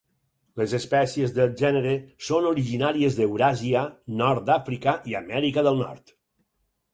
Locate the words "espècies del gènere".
0.75-1.91